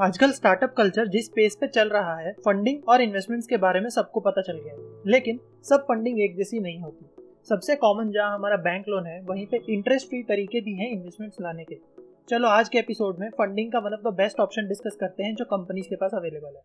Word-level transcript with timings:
आजकल 0.00 0.30
startup 0.30 0.74
culture 0.76 1.08
जिस 1.08 1.28
pace 1.28 1.56
पे 1.60 1.66
चल 1.66 1.88
रहा 1.88 2.16
है 2.16 2.32
फंडिंग 2.32 2.88
और 2.88 3.00
इन्वेस्टमेंट्स 3.00 3.46
के 3.46 3.56
बारे 3.56 3.80
में 3.80 3.90
सबको 3.90 4.20
पता 4.20 4.42
चल 4.42 4.58
गया 4.58 4.74
है। 4.74 5.02
लेकिन 5.06 5.40
सब 5.62 5.82
फंडिंग 5.82 6.20
एक 6.20 6.36
जैसी 6.36 6.60
नहीं 6.60 6.80
होती। 6.80 7.06
सबसे 7.48 7.76
कॉमन 7.76 8.10
जहाँ 8.10 8.34
हमारा 8.34 8.56
बैंक 8.56 8.84
लोन 8.88 9.06
है, 9.06 9.20
वहीं 9.20 9.46
पे 9.46 9.60
इंटरेस्ट 9.68 10.08
फ्री 10.08 10.22
तरीके 10.22 10.60
भी 10.60 10.74
हैं 10.74 10.90
इन्वेस्टमेंट्स 10.90 11.36
लाने 11.40 11.64
के। 11.64 11.78
चलो 12.28 12.48
आज 12.48 12.68
के 12.68 12.78
एपिसोड 12.78 13.18
में 13.18 13.30
फंडिंग 13.30 13.72
का 13.72 13.78
one 13.78 13.92
of 13.92 14.00
the 14.00 14.16
best 14.16 14.40
option 14.40 14.68
discuss 14.68 14.96
करते 15.00 15.22
हैं 15.22 15.34
जो 15.34 15.44
कंपनीज़ 15.44 15.88
के 15.88 15.96
पास 15.96 16.10
अवेलेबल 16.14 16.56
है। 16.56 16.62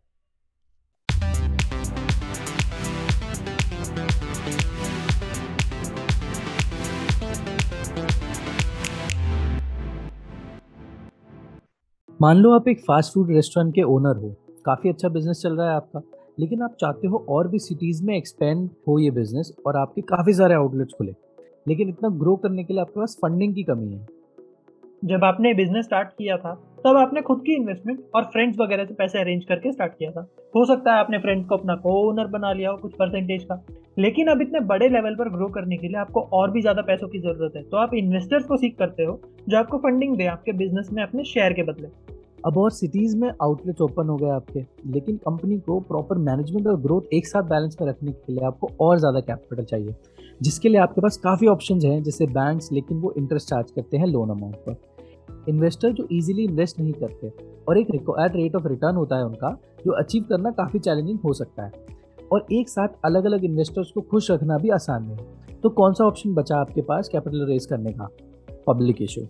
मान 12.20 12.38
लो 12.38 12.52
आप 12.52 12.68
एक 12.68 12.80
फास्ट 12.80 13.14
फ़ूड 13.14 13.30
रेस्टोरेंट 13.32 13.74
के 13.76 13.82
ओनर 13.86 14.18
हो, 14.18 14.30
काफ़ी 14.66 14.90
अच्छा 14.90 15.10
बिज़नेस 15.10 15.42
चल 15.42 15.58
रहा 15.58 15.70
है 15.70 15.76
आपका, 15.76 16.02
लेकिन 16.40 16.62
आप 16.62 16.76
चाहते 16.82 17.08
हो 17.08 17.26
और 17.30 17.48
भी 17.48 17.60
सिटीज़ 17.60 18.04
में 18.06 18.16
एक्सपेंड 18.16 18.70
हो 18.88 18.98
ये 19.00 19.12
बिज़नेस 19.12 19.54
और 19.68 19.78
आपके 19.78 20.02
काफ़ी 20.08 20.34
सारे 20.34 20.56
आउटलेट्स 20.56 20.94
खुले, 20.98 21.14
लेकिन 21.68 21.90
इतना 21.90 22.10
ग्रो 22.20 22.36
करने 22.36 22.64
के 22.64 22.74
लिए 22.74 22.82
आपके 22.82 23.00
पास 23.00 23.18
फंडिंग 23.22 23.54
की 23.56 23.64
कमी 23.64 23.94
है। 23.94 24.06
जब 25.04 25.24
आपने 25.24 25.54
बिज़नेस 25.54 25.86
स्टार्ट 25.86 26.08
किया 26.10 26.38
था, 26.38 26.54
तब 26.86 26.98
आपने 26.98 27.22
खुद 27.22 27.42
की 27.46 27.56
इन्वेस्टमेंट 27.56 28.00
और 28.16 28.24
फ्रेंड्स 28.26 28.58
वगैरह 28.60 28.86
से 28.86 28.94
पैसे 28.94 29.20
अरेंज 29.20 29.44
करके 29.46 29.72
स्टार्ट 29.72 29.94
किया 29.94 30.12
था। 30.12 30.28
हो 30.56 30.66
सकता 30.66 30.94
है 30.94 31.00
आपने 31.00 31.18
फ्रेंड्स 31.20 31.48
को 31.48 31.58
अपना 31.58 31.76
को 31.76 31.94
ओनर 32.02 32.28
बना 32.30 32.52
लिया 32.54 32.70
हो 32.70 32.78
कुछ 32.78 32.94
परसेंटेज 32.94 33.44
का, 33.44 33.62
लेकिन 34.00 34.28
अब 34.28 34.42
इतने 34.42 34.60
बड़े 34.66 34.90
लेवल 34.90 35.16
पर 35.16 35.30
ग्रो 35.30 35.48
करने 35.50 35.78
के 35.78 35.88
लिए 35.88 35.98
आपको 35.98 36.22
और 36.34 36.52
भी 36.52 36.62
ज़्यादा 36.62 36.82
पैसों 36.82 37.08
की 37.08 37.20
ज़रूरत 37.20 37.56
है। 37.56 37.64
तो 37.64 37.78
आप 37.78 37.94
इन्वेस्टर्स 37.96 38.46
को 38.46 38.58
सीख 38.58 38.78
करते 38.80 39.04
हो, 39.04 39.20
जो 39.50 39.58
आपको 39.58 39.78
फंडिंग 39.80 40.18
दे, 40.18 40.26
आपके 40.26 40.52
बिज़नेस 40.54 40.90
में 40.94 41.04
अपने 41.04 41.24
शेयर 41.26 41.54
के 41.54 41.64
बदले। 41.64 42.07
अब 42.38 42.58
और 42.58 42.72
सिटीज़ 42.72 43.16
में 43.18 43.30
आउटलेट 43.44 43.82
ओपन 43.82 44.10
हो 44.10 44.16
गए 44.18 44.30
आपके, 44.30 44.60
लेकिन 44.86 45.16
कंपनी 45.18 45.58
को 45.60 45.80
प्रॉपर 45.80 46.18
मैनेजमेंट 46.20 46.68
और 46.68 46.80
ग्रोथ 46.82 47.14
एक 47.14 47.28
साथ 47.28 47.44
बैलेंस 47.44 47.78
में 47.82 47.88
रखने 47.88 48.12
के 48.12 48.34
लिए 48.34 48.46
आपको 48.46 48.70
और 48.82 49.00
ज़्यादा 49.00 49.20
कैपिटल 49.22 49.64
चाहिए, 49.64 49.96
जिसके 50.42 50.70
लिए 50.70 50.80
आपके 50.80 51.02
पास 51.02 51.18
काफ़ी 51.18 51.48
ऑप्शंस 51.48 51.86
हैं, 51.86 52.02
जैसे 52.04 52.26
बैंक्स 52.28 52.72
लेकिन 52.72 52.98
वो 52.98 53.14
इंटरेस्ट 53.18 53.50
चार्ज 53.50 53.72
करते 53.72 53.98
हैं 53.98 54.08
लोन 54.08 54.30
अमाउंट 54.30 54.56
पर। 54.68 55.50
इन्वेस्टर 55.50 55.92
जो 55.92 56.08
इजीली 56.12 56.44
इन्वेस्ट 56.44 56.80
नहीं 56.80 56.94
करते, 56.94 57.32
और 57.70 57.78
एक 57.78 57.92
रिक्वायर्ड 57.92 58.36
रेट 58.36 58.56
ऑफ़ 58.56 58.68
रिटर्न 58.68 58.96
होता 58.96 59.18
है 59.18 59.26
उनका, 59.26 59.58
जो 59.86 59.92
अचीव 59.94 60.24
करना 60.30 60.52
काफ़ी 60.54 60.80
चैलेंजिंग 60.80 61.20
हो 61.20 61.34
सकता 61.34 61.66
है। 61.66 61.86
और 62.32 62.46
एक 62.52 62.70
साथ 62.70 62.88
अलग 63.06 63.26
अलग 63.26 63.44
इन्वेस्टर्स 63.46 63.92
को 63.92 64.02
खुश 64.02 64.32
रखना 64.32 64.58
भी 64.58 64.70
आसान 64.72 65.04
नहीं 65.04 65.60
तो 65.62 65.70
कौन 65.72 65.94
सा 65.94 66.06
ऑप्शन 66.06 66.34
बचा 66.34 66.58
आपके 66.58 66.82
पास 66.82 67.10
कैपिटल 67.10 67.46
रेज 67.46 67.66
करने 67.66 67.92
का? 67.92 68.10
पब्लिक 68.68 69.02
इशू 69.02 69.22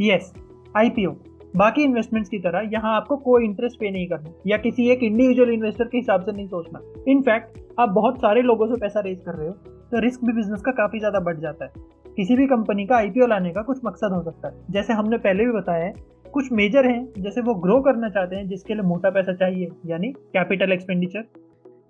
यस 0.00 0.32
आईपीओ 0.76 1.10
बाकी 1.54 1.82
इन्वेस्टमेंट्स 1.82 2.30
की 2.30 2.38
तरह 2.40 2.68
यहाँ 2.72 2.94
आपको 2.96 3.16
कोई 3.18 3.44
इंटरेस्ट 3.44 3.78
पे 3.80 3.90
नहीं 3.90 4.06
करना, 4.08 4.30
या 4.46 4.56
किसी 4.58 4.88
एक 4.90 5.02
इंडिविजुअल 5.02 5.50
इन्वेस्टर 5.50 5.84
के 5.84 5.98
हिसाब 5.98 6.22
से 6.22 6.32
नहीं 6.32 6.46
सोचना। 6.48 6.80
इनफैक्ट 7.08 7.58
आप 7.80 7.88
बहुत 7.90 8.16
सारे 8.18 8.42
लोगों 8.42 8.66
से 8.66 8.76
पैसा 8.78 9.00
रेज 9.00 9.20
कर 9.26 9.34
रहे 9.34 9.48
हो 9.48 9.54
तो 9.92 10.00
रिस्क 10.00 10.24
भी 10.24 10.32
बिज़नेस 10.32 10.60
का 10.62 10.72
काफ़ी 10.74 10.98
ज़्यादा 10.98 11.20
बढ़ 11.20 11.38
जाता 11.38 11.64
है। 11.64 11.72
किसी 12.16 12.36
भी 12.36 12.46
कंपनी 12.46 12.86
का 12.86 12.96
आईपीओ 12.96 13.26
लाने 13.26 13.50
का 13.52 13.62
कुछ 13.62 13.80
मकसद 13.84 14.12
हो 14.12 14.22
सकता 14.22 14.48
है। 14.48 14.54
जैसे 14.70 14.92
हमने 14.92 15.18
पहले 15.18 15.44
भी 15.44 15.52
बताया 15.52 15.84
है, 15.84 15.92
कुछ 16.34 16.50
मेजर 16.52 16.86
हैं, 16.86 17.12
जैसे 17.18 17.40
वो 17.40 17.54
ग्रो 17.56 17.80
करना 17.82 18.08
चाहते 18.08 18.36
हैं, 18.36 18.46
जिसके 18.48 18.74
लिए 18.74 18.82
मोटा 18.84 19.10
पैसा 19.10 19.32
चाहिए, 19.34 19.68
यानी 19.86 20.10
कैपिटल 20.12 20.72
एक्सपेंडिचर 20.72 21.24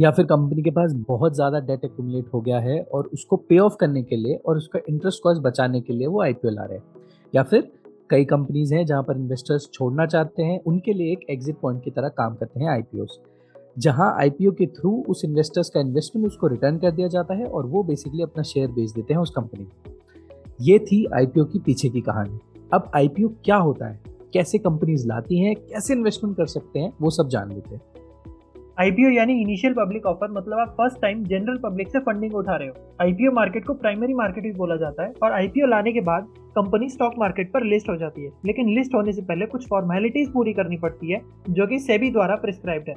या 0.00 0.10
फिर 0.10 0.24
कंपनी 0.26 0.62
के 0.62 0.70
पास 0.72 0.92
बहुत 1.08 1.34
ज़्यादा 1.34 1.58
डेट 1.62 1.84
एक्यूमुलेट 1.84 2.32
हो 2.34 2.40
गया 2.40 2.58
है, 2.60 2.80
और 2.84 3.06
उसको 3.08 3.36
पे 3.38 3.58
ऑफ़ 3.60 3.76
करने 3.80 4.02
के 4.02 4.16
लिए 4.16 4.36
और 4.36 4.56
उसका 4.56 4.80
इंटरेस्ट 4.88 5.22
कॉस्ट 5.22 5.42
बचाने 5.42 5.80
के 5.80 5.92
लिए 5.92 6.06
वो 6.08 6.22
आईपीओ 6.22 6.50
ला 6.50 6.64
रहे 6.64 6.78
हैं। 6.78 6.84
या 7.32 7.42
फिर 7.44 7.70
कई 8.10 8.24
कंपनीज़ 8.24 8.74
हैं 8.74 8.86
जहाँ 8.86 9.02
पर 9.02 9.16
इन्वेस्टर्स 9.16 9.68
छोड़ना 9.72 10.06
चाहते 10.06 10.42
हैं, 10.42 10.60
उनके 10.62 10.92
लिए 10.92 11.12
एक 11.12 11.20
एग्जिट 11.30 11.56
पॉइंट 11.62 11.84
की 11.84 11.90
तरह 11.90 12.08
काम 12.08 12.34
करते 12.34 12.60
हैं 12.60 12.70
आईपीओ 12.70 13.06
जहाँ 13.78 14.16
आईपीओ 14.20 14.52
के 14.52 14.66
थ्रू 14.66 15.04
उस 15.08 15.24
इन्वेस्टर्स 15.24 15.70
का 15.70 15.80
इन्वेस्टमेंट 15.80 16.28
उसको 16.28 16.46
रिटर्न 16.46 16.78
कर 16.78 16.90
दिया 16.90 17.08
जाता 17.08 17.34
है 17.34 17.44
और 17.44 17.66
वो 17.66 17.82
बेसिकली 17.82 18.22
अपना 18.22 18.42
शेयर 18.42 18.68
बेच 18.68 18.90
देते 18.90 19.14
हैं 19.14 19.20
उस 19.20 19.30
कंपनी 19.30 19.64
को 19.64 19.92
ये 20.60 20.78
थी 20.78 21.06
आईपीओ 21.14 21.44
की 21.44 21.58
पीछे 21.58 21.88
की 21.88 22.00
कहानी। 22.00 22.38
अब 22.74 22.90
आईपीओ 22.96 23.28
क्या 23.28 23.56
होता 23.56 23.86
है? 23.86 24.00
कैसे 24.32 24.58
कंपनीज़ 24.58 25.08
लाती 25.08 25.38
हैं? 25.38 25.56
कैसे 25.56 25.94
इन्वेस्टमेंट 25.94 26.36
कर 26.36 26.46
सकते 26.46 26.78
हैं? 26.78 26.92
वो 27.02 27.10
सब 27.10 27.28
जान 27.28 27.52
लेते 27.52 27.74
हैं। 27.74 27.82
आईपीओ 28.78 29.10
यानी 29.10 29.32
इनिशियल 29.40 29.72
पब्लिक 29.72 30.06
ऑफ़र 30.06 30.30
मतलब 30.30 30.58
आप 30.58 30.68
फ़र्स्ट 30.68 31.00
टाइम 31.02 31.22
जनरल 31.24 31.58
पब्लिक 31.64 31.88
से 31.88 31.98
फंडिंग 31.98 32.34
उठा 32.34 32.56
रहे 32.56 32.68
हो। 32.68 32.74
आईपीओ 33.02 33.32
मार्केट 33.32 33.64
को 33.64 33.74
प्राइमरी 33.74 34.14
मार्केट 34.14 34.44
भी 34.44 34.50
बोला 34.52 34.76
जाता 34.76 35.02
है 35.02 35.12
और 35.22 35.32
आईपीओ 35.32 35.66
लाने 35.66 35.92
के 35.92 36.00
बाद 36.00 36.26
कंपनी 36.56 36.88
स्टॉक 36.88 37.14
मार्केट 37.18 37.52
पर 37.52 37.64
लिस्ट 37.64 37.88
हो 37.88 37.96
जाती 37.96 38.24
है। 38.24 38.30
लेकिन 38.46 38.68
लिस्ट 38.68 38.94
होने 38.94 39.12
से 39.12 39.22
पहले 39.22 39.46
कुछ 39.46 39.66
फॉर्मेलिटीज 39.68 40.32
पूरी 40.32 40.52
करनी 40.52 40.76
पड़ती 40.76 41.12
है, 41.12 41.20
जो 41.50 41.66
कि 41.66 41.78
सेबी 41.78 42.10
द्वारा 42.10 42.36
प्रिस्क्राइब्ड 42.36 42.88
है। 42.88 42.94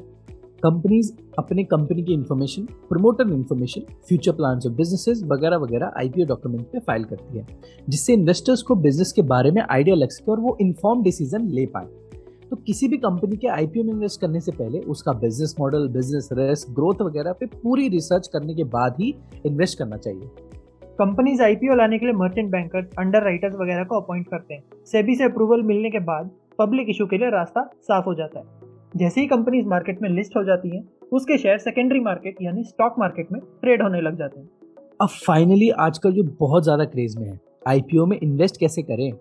कंपनीज़ 0.64 1.12
अपने 1.40 1.64
कंपनी 1.66 2.04
की 2.04 2.14
information 2.14 2.64
promoter 2.90 3.34
information 3.34 3.82
future 4.08 4.32
plan 4.32 4.58
of 4.58 4.74
businesses 4.78 5.24
वगैरह 5.26 5.58
वगैरह 5.58 5.92
आईपीओ 5.98 6.26
डॉक्यूमेंट 6.26 6.66
पे 6.66 6.80
फ़ाइल 6.80 7.04
करती 7.04 7.38
है, 7.38 7.46
जिससे 7.90 8.14
इन्वेस्टर्स 8.14 8.62
को 8.62 8.76
बिज़नेस 8.78 9.14
के 9.16 9.22
बारे 9.28 9.52
में 9.52 9.62
आइडिया 9.62 9.96
लग 9.96 10.10
सके 10.10 10.32
और 10.32 10.40
वो 10.40 10.58
इन्फॉर्म 10.62 11.04
डिसीज़न 11.04 11.48
ले 11.50 11.66
पाए। 11.66 11.88
तो 12.52 12.56
किसी 12.58 12.88
भी 12.88 12.98
कंपनी 12.98 13.38
के 13.38 13.48
आईपीओ 13.48 13.84
में 13.84 13.94
इन्वेस्ट 13.94 14.22
करने 14.22 14.40
से 14.40 14.52
पहले 14.52 14.80
उसका 14.88 15.14
business 15.20 15.56
model 15.60 15.88
business 15.90 16.30
risk 16.34 16.70
growth 16.76 17.02
वगैरह 17.02 17.34
पे 17.34 17.46
पूरी 17.46 17.88
रिसर्च 17.90 18.28
करने 18.28 18.56
के 18.56 18.64
बाद 18.76 18.96
ही 19.00 19.14
इन्वेस्ट 19.46 19.78
करना 19.80 19.98
चाहिए। 19.98 20.30
कंपनीज़ 21.00 21.42
आईपीओ 21.44 21.76
लाने 21.76 21.98
के 22.00 22.06
लिए 22.06 22.16
मर्चेंट 22.16 22.52
बैंकर्स 22.52 22.88
अंडर 23.00 23.24
राइटर्स 23.24 23.56
वगैरह 23.56 23.84
को 23.84 24.00
अपॉइंट 24.02 24.28
करते 24.28 24.54
हैं। 24.54 24.64
सेबी 24.86 25.16
से 25.16 25.24
अप्रूवल 25.24 25.64
मिलने 25.64 25.90
के 25.90 26.00
बाद 26.06 26.30
पब्लिक 26.60 26.90
इशू 26.90 27.06
के 27.06 27.18
लिए 27.18 27.30
रास्ता 27.30 27.70
साफ़ 27.82 28.06
हो 28.06 28.14
जाता 28.16 28.40
है। 28.40 28.46
जैसे 28.96 29.22
ही 29.22 29.28
कंपनीज़ 29.28 29.68
मार्केट 29.68 30.02
में 30.02 30.10
लिस्ट 30.10 30.38
हो 30.38 30.44
जाती 30.44 30.76
हैं 30.76 30.88
उसके 31.14 31.38
शेयर 31.38 31.58
सेकेंडरी 31.58 32.00
मार्केट 32.00 32.42
यानी 32.42 32.64
स्टॉक 32.64 32.96
मार्केट 33.00 33.32
में 33.32 33.42
ट्रेड 33.62 33.82
होने 33.82 34.02
लग 34.02 34.18
जाते 34.18 34.40
हैं। 34.40 34.50
अब 35.02 35.10
फाइनली 35.28 35.70
आजकल 35.80 36.12
जो 36.12 36.24
बहुत 36.40 36.64
ज़्यादा 36.64 36.86
क्रेज 36.86 37.18
में 37.18 37.28
है 37.28 37.40
आईपीओ 37.68 38.06
में 38.06 38.20
इन्वेस्ट 38.20 38.60
कैसे 38.60 38.82
करें? 38.82 39.12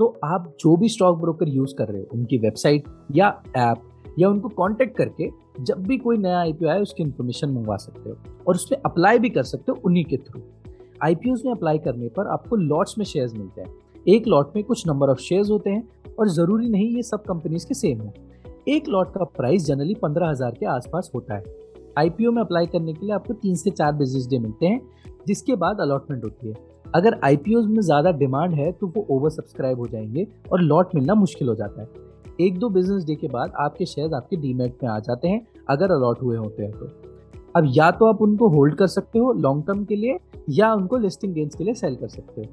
तो 0.00 0.06
आप 0.24 0.44
जो 0.60 0.76
भी 0.76 0.88
स्टॉक 0.88 1.18
ब्रोकर 1.20 1.48
यूज़ 1.48 1.74
कर 1.74 1.88
रहे 1.88 2.00
हो, 2.00 2.06
उनकी 2.12 2.36
वेबसाइट 2.38 2.84
या 3.14 3.28
ऐप 3.56 3.82
या 4.18 4.28
उनको 4.28 4.48
कांटेक्ट 4.48 4.96
करके 4.96 5.28
जब 5.60 5.82
भी 5.86 5.96
कोई 5.98 6.16
नया 6.18 6.38
आईपीओ 6.40 6.68
आए 6.68 6.80
उसकी 6.80 7.02
इन्फॉर्मेशन 7.02 7.50
मंगवा 7.50 7.76
सकते 7.76 8.10
हो 8.10 8.16
और 8.48 8.54
उस 8.54 8.66
पर 8.70 8.80
अप्लाई 8.86 9.18
भी 9.18 9.28
कर 9.30 9.42
सकते 9.42 9.72
हो 9.72 9.78
उन्हीं 9.84 10.04
के 10.04 10.16
थ्रू 10.16 10.40
आईपीओ 11.04 11.34
में 11.44 11.52
अप्लाई 11.52 11.78
करने 11.78 12.08
पर 12.08 12.26
आपको 12.26 12.56
लॉट्स 12.56 12.98
में 12.98 13.04
शेयर्स 13.04 13.34
मिलते 13.34 13.60
हैं। 13.60 13.68
एक 14.08 14.26
लॉट 14.28 14.56
में 14.56 14.64
कुछ 14.64 14.86
नंबर 14.88 15.10
ऑफ़ 15.10 15.18
शेयर्स 15.18 15.50
होते 15.50 15.70
हैं 15.70 16.14
और 16.18 16.28
ज़रूरी 16.28 16.68
नहीं 16.68 16.88
ये 16.96 17.02
सब 17.02 17.22
कंपनीज़ 17.24 17.66
के 17.66 17.74
सेम 17.74 18.00
हो। 18.00 18.12
एक 18.68 18.88
लॉट 18.88 19.14
का 19.14 19.24
प्राइस 19.36 19.64
जनरली 19.64 19.94
पंद्रह 19.94 20.28
हज़ार 20.28 20.50
के 20.50 20.66
आसपास 20.66 21.10
होता 21.14 21.34
है। 21.34 21.44
आईपीओ 21.98 22.32
में 22.32 22.42
अप्लाई 22.42 22.66
करने 22.66 22.92
के 22.92 23.06
लिए 23.06 23.14
आपको 23.14 23.34
तीन 23.34 23.54
से 23.54 23.70
चार 23.70 23.92
बिज़नेस 23.92 24.26
डे 24.26 24.38
मिलते 24.38 24.66
हैं, 24.66 24.80
जिसके 25.26 25.56
बाद 25.56 25.80
अलॉटमेंट 25.80 26.24
होती 26.24 26.48
है। 26.48 26.54
अगर 26.94 27.18
आईपीओ 27.24 27.60
में 27.62 27.80
ज़्यादा 27.80 28.10
डिमांड 28.10 28.54
है 28.54 28.70
तो 28.72 28.86
वो 28.86 29.06
ओवर 29.10 29.30
सब्सक्राइब 29.30 29.78
हो 29.78 29.86
जाएँगे 29.86 30.26
और 30.52 30.60
लॉट 30.60 30.94
मिलना 30.94 31.14
मुश्किल 31.14 31.48
हो 31.48 31.54
जाता 31.54 31.82
है। 31.82 31.88
एक 32.40 32.58
दो 32.58 32.68
बिज़नेस 32.68 33.04
डे 33.04 33.14
के 33.14 33.28
बाद 33.28 33.52
आपके 33.60 33.86
शेयर 33.86 34.14
आपके 34.14 34.36
डीमेट 34.36 34.82
में 34.82 34.90
आ 34.90 34.98
जाते 34.98 35.28
हैं, 35.28 35.46
अगर 35.68 35.92
अलॉट 35.92 36.22
हुए 36.22 36.36
होते 36.36 36.62
हैं 36.62 36.72
तो। 36.72 36.88
अब 37.56 37.64
या 37.68 37.90
तो 37.90 38.06
आप 38.06 38.22
उनको 38.22 38.48
होल्ड 38.48 38.74
कर 38.74 38.86
सकते 38.86 39.18
हो 39.18 39.32
लॉन्ग 39.32 39.66
टर्म 39.66 39.84
के 39.84 39.96
लिए, 39.96 40.18
या 40.50 40.72
उनको 40.74 40.96
लिस्टिंग 40.96 41.34
गेंस 41.34 41.54
के 41.54 41.64
लिए 41.64 41.74
सेल 41.74 41.94
कर 41.96 42.08
सकते 42.08 42.40
हो। 42.40 42.46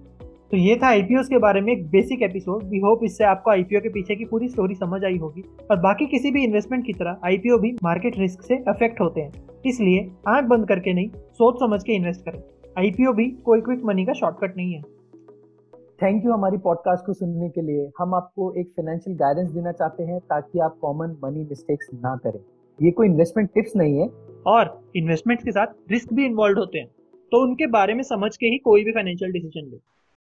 तो 0.52 0.58
ये 0.58 0.76
था 0.76 0.88
आईपीओ 0.88 1.22
के 1.22 1.38
बारे 1.38 1.62
में 1.62 1.72
एक 1.74 1.88
बेसिक 1.88 2.22
एपिसोड 2.24 2.64
वी 2.64 2.80
होप 2.80 3.00
इससे 3.04 3.24
आपको 3.24 3.52
आईपीओ 3.52 3.80
के 3.80 3.90
पीछे 3.90 4.16
की 4.16 4.26
पूरी 4.26 4.48
स्टोरी 4.48 4.76
समझ 4.76 5.04
आई 5.04 5.18
होगी। 5.18 5.44
और 5.72 5.80
बाकी 5.80 6.06
किसी 6.06 6.32
भी 6.32 6.44
इन्वेस्टमेंट 6.44 6.86
की 6.86 6.94
तरह 6.94 7.18
आईपीओ 7.26 7.58
भी 7.58 7.72
मार्केट 7.84 8.20
रिस्क 8.20 8.42
से 8.42 8.58
अफेक्ट 8.68 9.02
होते 9.02 9.22
हैं। 9.22 9.32
इसलिए 9.66 10.10
आँख 10.28 10.46
बंद 10.46 10.68
करके 10.68 10.94
नहीं, 10.94 11.08
सोच 11.08 11.60
समझ 11.60 11.84
के 11.84 11.96
इन्वेस्ट 11.96 12.22
करें। 12.22 12.42
आईपीओ 12.78 13.14
भी 13.14 13.32
कोई 13.32 13.62
क्विक 13.62 13.84
मनी 13.84 14.06
का 14.06 14.14
शॉर्टकट 14.14 14.58
नहीं 14.58 14.74
है। 14.74 14.82
थैंक 16.04 16.26
यू 16.26 16.32
हमारी 16.32 16.58
पॉडकास्ट 16.58 17.06
को 17.06 17.14
सुनने 17.14 17.50
के 17.50 17.62
लिए। 17.62 17.92
हम 18.00 18.14
आपको 18.14 18.54
एक 18.54 18.68
फाइनेंशियल 18.68 19.18
गाइडेंस 19.18 19.52
देना 19.52 19.72
चाहते 19.72 20.04
हैं 20.04 20.20
ताकि 20.20 20.60
आप 20.60 20.78
कॉमन 20.82 21.18
मनी 21.24 21.40
मिस्टेक्स 21.40 21.88
ना 21.94 22.16
करें। 22.16 22.40
ये 22.82 22.92
कोई 22.92 23.08
इन्वेस्टमेंट 23.08 23.50
टिप्स 23.54 23.76
नहीं 23.76 24.00
है। 24.00 24.10
और 24.48 24.92
इन्वेस्टमेंट 24.96 25.44
के 25.44 25.52
साथ 25.52 25.68
रिस्क 25.92 26.14
भी 26.14 26.26
इन्वॉल्व 26.26 26.60
होते 26.60 26.80
हैं। 26.80 26.88
तो 27.32 27.44
उनके 27.48 27.68
बारे 27.68 27.94
में 27.94 28.04
समझ 28.04 28.38
के 28.38 28.46
ही 28.46 28.58
कोई 28.58 28.84
भी 28.84 28.92
फाइनेंशियल 28.92 29.32
डिसीज़न 29.32 29.70
ले। 29.72 29.78